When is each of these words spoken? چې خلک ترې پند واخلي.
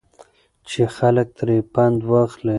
چې 0.69 0.81
خلک 0.95 1.27
ترې 1.37 1.57
پند 1.73 1.99
واخلي. 2.09 2.49